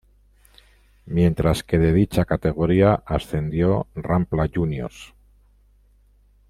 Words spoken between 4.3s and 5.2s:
Juniors.